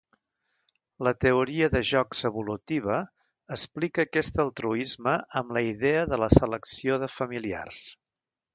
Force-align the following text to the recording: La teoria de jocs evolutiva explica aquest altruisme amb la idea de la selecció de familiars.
La 1.07 1.11
teoria 1.25 1.67
de 1.73 1.81
jocs 1.89 2.21
evolutiva 2.29 2.97
explica 3.57 4.05
aquest 4.07 4.41
altruisme 4.45 5.15
amb 5.43 5.55
la 5.59 5.63
idea 5.69 6.03
de 6.15 6.23
la 6.25 6.31
selecció 6.39 7.01
de 7.07 7.15
familiars. 7.21 7.87